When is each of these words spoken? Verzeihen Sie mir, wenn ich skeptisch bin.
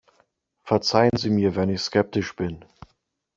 Verzeihen 0.63 1.15
Sie 1.15 1.29
mir, 1.29 1.55
wenn 1.55 1.69
ich 1.69 1.79
skeptisch 1.81 2.35
bin. 2.35 2.65